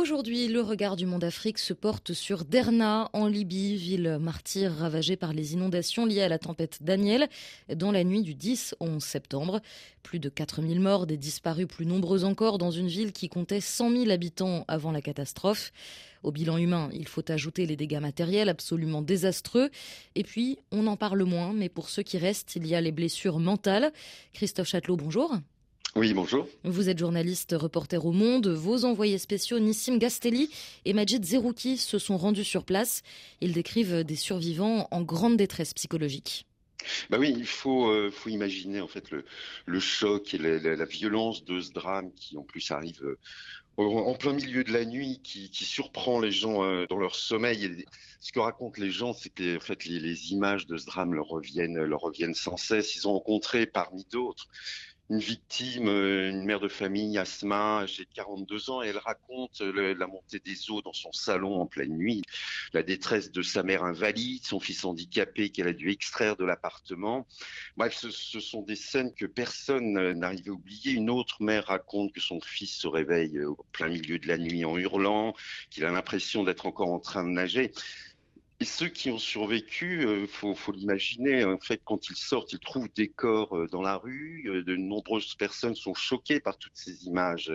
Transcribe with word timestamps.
Aujourd'hui, 0.00 0.48
le 0.48 0.62
regard 0.62 0.96
du 0.96 1.04
monde 1.04 1.24
Afrique 1.24 1.58
se 1.58 1.74
porte 1.74 2.14
sur 2.14 2.46
Derna, 2.46 3.10
en 3.12 3.26
Libye, 3.26 3.76
ville 3.76 4.16
martyre 4.18 4.72
ravagée 4.72 5.14
par 5.14 5.34
les 5.34 5.52
inondations 5.52 6.06
liées 6.06 6.22
à 6.22 6.28
la 6.30 6.38
tempête 6.38 6.78
Daniel, 6.80 7.28
dans 7.68 7.92
la 7.92 8.02
nuit 8.02 8.22
du 8.22 8.34
10 8.34 8.76
au 8.80 8.86
11 8.86 9.04
septembre. 9.04 9.60
Plus 10.02 10.18
de 10.18 10.30
4000 10.30 10.80
morts, 10.80 11.06
des 11.06 11.18
disparus 11.18 11.66
plus 11.66 11.84
nombreux 11.84 12.24
encore 12.24 12.56
dans 12.56 12.70
une 12.70 12.86
ville 12.86 13.12
qui 13.12 13.28
comptait 13.28 13.60
100 13.60 13.90
000 13.90 14.10
habitants 14.10 14.64
avant 14.68 14.90
la 14.90 15.02
catastrophe. 15.02 15.70
Au 16.22 16.32
bilan 16.32 16.56
humain, 16.56 16.88
il 16.94 17.06
faut 17.06 17.30
ajouter 17.30 17.66
les 17.66 17.76
dégâts 17.76 18.00
matériels 18.00 18.48
absolument 18.48 19.02
désastreux. 19.02 19.68
Et 20.14 20.22
puis, 20.22 20.56
on 20.72 20.86
en 20.86 20.96
parle 20.96 21.24
moins, 21.24 21.52
mais 21.52 21.68
pour 21.68 21.90
ceux 21.90 22.02
qui 22.02 22.16
restent, 22.16 22.56
il 22.56 22.66
y 22.66 22.74
a 22.74 22.80
les 22.80 22.92
blessures 22.92 23.38
mentales. 23.38 23.92
Christophe 24.32 24.68
Châtelot, 24.68 24.96
bonjour. 24.96 25.36
Oui, 25.96 26.14
bonjour. 26.14 26.46
Vous 26.62 26.88
êtes 26.88 26.98
journaliste, 26.98 27.54
reporter 27.58 28.06
au 28.06 28.12
Monde. 28.12 28.46
Vos 28.46 28.84
envoyés 28.84 29.18
spéciaux 29.18 29.58
Nissim 29.58 29.98
Gastelli 29.98 30.48
et 30.84 30.92
Majid 30.92 31.24
Zerouki 31.24 31.76
se 31.78 31.98
sont 31.98 32.16
rendus 32.16 32.44
sur 32.44 32.64
place. 32.64 33.02
Ils 33.40 33.52
décrivent 33.52 34.04
des 34.04 34.14
survivants 34.14 34.86
en 34.92 35.02
grande 35.02 35.36
détresse 35.36 35.74
psychologique. 35.74 36.46
Bah 37.10 37.18
oui, 37.18 37.34
il 37.36 37.46
faut, 37.46 37.90
euh, 37.90 38.10
faut 38.10 38.30
imaginer 38.30 38.80
en 38.80 38.88
fait 38.88 39.10
le, 39.10 39.24
le 39.66 39.80
choc 39.80 40.32
et 40.32 40.38
la, 40.38 40.58
la, 40.76 40.84
violence 40.84 41.44
de 41.44 41.60
ce 41.60 41.72
drame 41.72 42.10
qui 42.14 42.38
en 42.38 42.42
plus 42.42 42.70
arrive 42.70 43.02
euh, 43.02 43.18
en 43.76 44.14
plein 44.14 44.32
milieu 44.32 44.64
de 44.64 44.72
la 44.72 44.84
nuit, 44.84 45.20
qui, 45.22 45.50
qui 45.50 45.64
surprend 45.64 46.20
les 46.20 46.32
gens 46.32 46.62
euh, 46.62 46.86
dans 46.88 46.98
leur 46.98 47.16
sommeil. 47.16 47.64
Et 47.64 47.84
ce 48.20 48.32
que 48.32 48.38
racontent 48.38 48.80
les 48.80 48.90
gens, 48.90 49.12
c'est 49.12 49.30
que 49.30 49.56
en 49.56 49.60
fait 49.60 49.84
les, 49.84 49.98
les, 49.98 50.32
images 50.32 50.66
de 50.66 50.76
ce 50.76 50.86
drame 50.86 51.14
leur 51.14 51.26
reviennent, 51.26 51.82
leur 51.82 52.00
reviennent 52.00 52.34
sans 52.34 52.56
cesse. 52.56 52.96
Ils 52.96 53.08
ont 53.08 53.12
rencontré 53.12 53.66
parmi 53.66 54.04
d'autres 54.10 54.48
une 55.10 55.18
victime, 55.18 55.88
euh, 55.88 56.30
une 56.30 56.44
mère 56.44 56.60
de 56.60 56.68
famille, 56.68 57.18
Asma, 57.18 57.84
j'ai 57.86 58.06
42 58.06 58.70
ans, 58.70 58.80
elle 58.80 58.96
raconte 58.96 59.60
euh, 59.60 59.92
la 59.98 60.06
montée 60.06 60.38
des 60.38 60.70
eaux 60.70 60.82
dans 60.82 60.92
son 60.92 61.10
salon 61.12 61.60
en 61.60 61.66
pleine 61.66 61.96
nuit, 61.96 62.22
la 62.72 62.84
détresse 62.84 63.32
de 63.32 63.42
sa 63.42 63.64
mère 63.64 63.82
invalide, 63.82 64.44
son 64.44 64.60
fils 64.60 64.84
handicapé 64.84 65.50
qu'elle 65.50 65.66
a 65.66 65.72
dû 65.72 65.90
extraire 65.90 66.36
de 66.36 66.44
l'appartement. 66.44 67.26
Bref, 67.76 67.94
ce, 67.94 68.10
ce, 68.10 68.38
sont 68.38 68.62
des 68.62 68.76
scènes 68.76 69.12
que 69.12 69.26
personne 69.26 70.12
n'arrive 70.12 70.48
à 70.48 70.52
oublier. 70.52 70.92
Une 70.92 71.10
autre 71.10 71.42
mère 71.42 71.66
raconte 71.66 72.12
que 72.12 72.20
son 72.20 72.40
fils 72.40 72.76
se 72.76 72.86
réveille 72.86 73.40
au 73.40 73.58
plein 73.72 73.88
milieu 73.88 74.20
de 74.20 74.28
la 74.28 74.38
nuit 74.38 74.64
en 74.64 74.78
hurlant, 74.78 75.34
qu'il 75.70 75.84
a 75.84 75.90
l'impression 75.90 76.44
d'être 76.44 76.66
encore 76.66 76.92
en 76.92 77.00
train 77.00 77.24
de 77.24 77.30
nager. 77.30 77.72
Et 78.62 78.66
ceux 78.66 78.88
qui 78.88 79.10
ont 79.10 79.18
survécu, 79.18 80.06
euh, 80.06 80.26
faut, 80.26 80.54
faut 80.54 80.72
l'imaginer, 80.72 81.44
en 81.44 81.58
fait, 81.58 81.80
quand 81.82 82.10
ils 82.10 82.16
sortent, 82.16 82.52
ils 82.52 82.58
trouvent 82.58 82.90
des 82.94 83.08
corps 83.08 83.56
euh, 83.56 83.66
dans 83.68 83.80
la 83.80 83.96
rue. 83.96 84.44
Euh, 84.48 84.62
de 84.62 84.76
nombreuses 84.76 85.34
personnes 85.34 85.74
sont 85.74 85.94
choquées 85.94 86.40
par 86.40 86.58
toutes 86.58 86.76
ces 86.76 87.06
images 87.06 87.50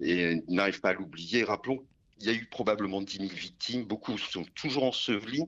et 0.00 0.36
n'arrivent 0.46 0.80
pas 0.80 0.90
à 0.90 0.92
l'oublier. 0.92 1.42
Rappelons 1.42 1.84
il 2.20 2.26
y 2.26 2.30
a 2.30 2.32
eu 2.32 2.46
probablement 2.46 3.02
10 3.02 3.18
000 3.18 3.28
victimes, 3.28 3.84
beaucoup 3.84 4.16
sont 4.18 4.44
toujours 4.54 4.84
ensevelis, 4.84 5.44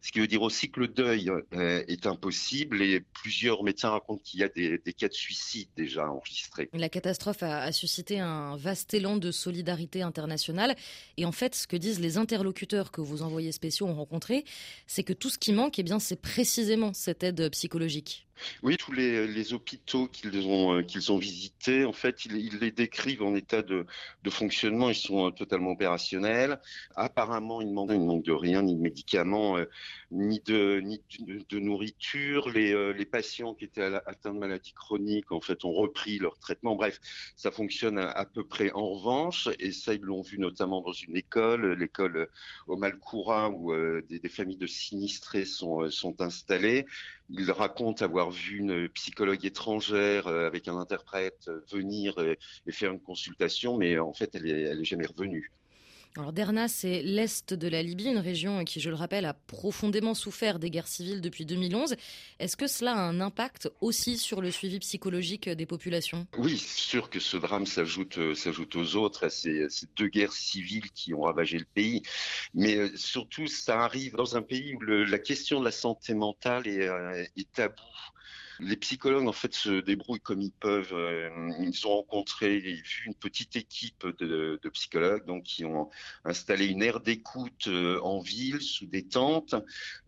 ce 0.00 0.12
qui 0.12 0.20
veut 0.20 0.26
dire 0.26 0.42
aussi 0.42 0.70
que 0.70 0.80
le 0.80 0.88
deuil 0.88 1.30
euh, 1.30 1.84
est 1.86 2.06
impossible 2.06 2.82
et 2.82 3.00
plusieurs 3.00 3.62
médecins 3.62 3.90
racontent 3.90 4.22
qu'il 4.24 4.40
y 4.40 4.42
a 4.42 4.48
des, 4.48 4.80
cas 4.92 5.08
de 5.08 5.14
suicide 5.14 5.68
déjà 5.76 6.10
enregistrés. 6.10 6.68
La 6.72 6.88
catastrophe 6.88 7.42
a, 7.42 7.60
a, 7.60 7.72
suscité 7.72 8.18
un 8.18 8.56
vaste 8.56 8.94
élan 8.94 9.16
de 9.16 9.30
solidarité 9.30 10.02
internationale 10.02 10.76
et 11.16 11.24
en 11.24 11.32
fait 11.32 11.54
ce 11.54 11.66
que 11.66 11.76
disent 11.76 12.00
les 12.00 12.18
interlocuteurs 12.18 12.90
que 12.90 13.00
vos 13.00 13.22
envoyés 13.22 13.52
spéciaux 13.52 13.86
ont 13.86 13.94
rencontrés, 13.94 14.44
c'est 14.86 15.04
que 15.04 15.12
tout 15.12 15.30
ce 15.30 15.38
qui 15.38 15.52
manque, 15.52 15.78
eh 15.78 15.82
bien 15.82 15.98
c'est 15.98 16.20
précisément 16.20 16.92
cette 16.92 17.22
aide 17.22 17.50
psychologique. 17.50 18.27
Oui, 18.62 18.76
tous 18.76 18.92
les, 18.92 19.52
hôpitaux 19.52 20.08
qu'ils 20.08 20.46
ont, 20.46 20.78
euh, 20.78 20.82
qu'ils 20.82 21.12
ont 21.12 21.18
visités, 21.18 21.84
en 21.84 21.92
fait, 21.92 22.24
ils, 22.24 22.36
ils, 22.36 22.58
les 22.58 22.70
décrivent 22.70 23.22
en 23.22 23.34
état 23.34 23.62
de, 23.62 23.86
fonctionnement. 24.30 24.90
Ils 24.90 24.94
sont 24.94 25.28
euh, 25.28 25.30
totalement 25.30 25.70
opérationnels. 25.70 26.60
Apparemment, 26.96 27.62
il 27.62 27.68
ne 27.68 27.72
manque, 27.72 27.90
il 27.92 28.00
manque 28.00 28.24
de 28.24 28.32
rien, 28.32 28.62
ni 28.62 28.74
de 28.74 28.80
médicaments, 28.80 29.56
euh, 29.56 29.64
ni 30.10 30.40
de, 30.40 31.58
nourriture. 31.58 32.48
Les, 32.50 33.06
patients 33.06 33.54
qui 33.54 33.64
étaient 33.64 33.82
atteints 33.82 34.34
de 34.34 34.38
maladies 34.38 34.74
chroniques, 34.74 35.32
en 35.32 35.40
fait, 35.40 35.64
ont 35.64 35.72
repris 35.72 36.18
leur 36.18 36.38
traitement. 36.38 36.76
Bref, 36.76 37.00
ça 37.36 37.50
fonctionne 37.50 37.98
à, 37.98 38.24
peu 38.26 38.44
près. 38.44 38.70
En 38.72 38.90
revanche, 38.90 39.48
et 39.58 39.72
ça, 39.72 39.94
ils 39.94 40.02
l'ont 40.02 40.20
vu 40.20 40.38
notamment 40.38 40.82
dans 40.82 40.92
une 40.92 41.16
école, 41.16 41.72
l'école 41.72 42.28
au 42.66 42.76
Malcoura, 42.76 43.48
où 43.48 43.72
des, 44.02 44.28
familles 44.28 44.58
de 44.58 44.66
sinistrés 44.66 45.46
sont 45.46 45.88
installées. 46.20 46.84
Ils 47.30 47.50
racontent 47.50 48.04
avoir 48.04 48.30
vu 48.30 48.58
une 48.58 48.88
psychologue 48.90 49.44
étrangère 49.44 50.26
euh, 50.28 50.46
avec 50.46 50.66
un 50.68 50.76
interprète 50.76 51.48
euh, 51.48 51.60
venir 51.70 52.14
et 52.18 52.72
faire 52.72 52.92
une 52.92 53.00
consultation, 53.00 53.76
mais 53.76 53.98
en 53.98 54.12
fait, 54.12 54.34
elle 54.34 54.46
est, 54.46 54.62
elle 54.62 54.80
est 54.80 54.84
jamais 54.84 55.06
revenue. 55.06 55.52
Alors 56.16 56.32
Derna, 56.32 56.68
c'est 56.68 57.02
l'est 57.02 57.54
de 57.54 57.68
la 57.68 57.82
Libye, 57.82 58.08
une 58.08 58.18
région 58.18 58.64
qui, 58.64 58.80
je 58.80 58.88
le 58.88 58.96
rappelle, 58.96 59.24
a 59.24 59.34
profondément 59.34 60.14
souffert 60.14 60.58
des 60.58 60.70
guerres 60.70 60.88
civiles 60.88 61.20
depuis 61.20 61.44
2011. 61.44 61.94
Est-ce 62.40 62.56
que 62.56 62.66
cela 62.66 62.94
a 62.94 63.00
un 63.00 63.20
impact 63.20 63.70
aussi 63.80 64.18
sur 64.18 64.40
le 64.40 64.50
suivi 64.50 64.78
psychologique 64.80 65.48
des 65.48 65.66
populations? 65.66 66.26
Oui, 66.36 66.58
sûr 66.58 67.10
que 67.10 67.20
ce 67.20 67.36
drame 67.36 67.66
s'ajoute 67.66 68.34
s'ajoute 68.34 68.74
aux 68.76 68.96
autres, 68.96 69.26
à 69.26 69.30
ces, 69.30 69.68
ces, 69.68 69.86
deux 69.96 70.08
guerres 70.08 70.32
civiles 70.32 70.90
qui 70.92 71.14
ont 71.14 71.22
ravagé 71.22 71.58
le 71.58 71.66
pays. 71.66 72.02
Mais 72.54 72.96
surtout, 72.96 73.46
ça 73.46 73.80
arrive 73.82 74.14
dans 74.16 74.36
un 74.36 74.42
pays 74.42 74.74
où 74.74 74.80
la 74.80 75.18
question 75.18 75.60
de 75.60 75.64
la 75.64 75.72
santé 75.72 76.14
mentale 76.14 76.66
est, 76.66 76.88
est 77.36 77.52
taboue. 77.52 77.74
Les 78.60 78.76
psychologues, 78.76 79.28
en 79.28 79.32
fait, 79.32 79.54
se 79.54 79.80
débrouillent 79.80 80.20
comme 80.20 80.40
ils 80.40 80.52
peuvent. 80.52 80.92
Euh, 80.92 81.30
ils 81.60 81.86
ont 81.86 81.96
rencontré 81.96 82.58
vu 82.58 83.04
une 83.06 83.14
petite 83.14 83.54
équipe 83.56 84.06
de, 84.18 84.58
de, 84.60 84.68
psychologues 84.70 85.24
donc, 85.26 85.44
qui 85.44 85.64
ont 85.64 85.90
installé 86.24 86.66
une 86.66 86.82
aire 86.82 87.00
d'écoute 87.00 87.68
euh, 87.68 88.00
en 88.02 88.20
ville, 88.20 88.60
sous 88.60 88.86
des 88.86 89.06
tentes. 89.06 89.54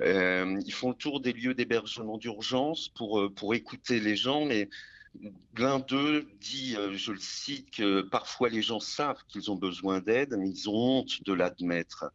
Euh, 0.01 0.61
ils 0.67 0.73
font 0.73 0.91
le 0.91 0.97
tour 0.97 1.21
des 1.21 1.33
lieux 1.33 1.55
d'hébergement 1.55 2.19
d'urgence 2.19 2.89
pour, 2.89 3.33
pour 3.35 3.55
écouter 3.55 4.01
les 4.01 4.17
gens, 4.17 4.45
mais 4.45 4.69
L'un 5.57 5.81
d'eux 5.81 6.29
dit, 6.41 6.77
je 6.93 7.11
le 7.11 7.19
cite, 7.19 7.73
que 7.73 8.01
parfois 8.01 8.49
les 8.49 8.63
gens 8.63 8.79
savent 8.79 9.21
qu'ils 9.27 9.51
ont 9.51 9.57
besoin 9.57 9.99
d'aide, 9.99 10.37
mais 10.39 10.49
ils 10.49 10.71
ont 10.71 11.01
honte 11.01 11.25
de 11.25 11.33
l'admettre. 11.33 12.13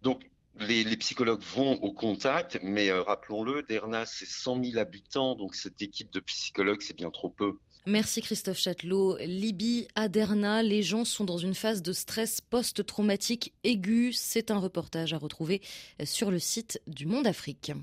Donc, 0.00 0.22
les, 0.60 0.96
psychologues 0.96 1.42
vont 1.54 1.72
au 1.82 1.92
contact, 1.92 2.58
mais 2.62 2.90
euh, 2.90 3.02
rappelons-le, 3.02 3.62
Derna, 3.62 4.06
c'est 4.06 4.26
100 4.26 4.62
000 4.64 4.78
habitants, 4.78 5.34
donc 5.34 5.54
cette 5.54 5.82
équipe 5.82 6.12
de 6.12 6.20
psychologues, 6.20 6.82
c'est 6.82 6.96
bien 6.96 7.10
trop 7.10 7.28
peu. 7.28 7.58
Merci 7.86 8.22
Christophe 8.22 8.58
Châtelot. 8.58 9.18
Libye, 9.18 9.88
à 9.94 10.08
Derna, 10.08 10.62
les 10.62 10.82
gens 10.82 11.04
sont 11.04 11.24
dans 11.24 11.36
une 11.36 11.54
phase 11.54 11.82
de 11.82 11.92
stress 11.92 12.40
post-traumatique 12.40 13.52
aigu. 13.62 14.14
C'est 14.14 14.50
un 14.50 14.58
reportage 14.58 15.12
à 15.12 15.18
retrouver 15.18 15.60
sur 16.02 16.30
le 16.30 16.38
site 16.38 16.80
du 16.86 17.04
Monde 17.04 17.26
Afrique. 17.26 17.74